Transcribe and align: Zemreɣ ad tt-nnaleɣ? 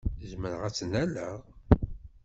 Zemreɣ 0.29 0.61
ad 0.63 0.73
tt-nnaleɣ? 0.73 1.37